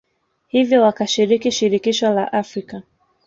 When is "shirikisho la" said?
1.51-2.33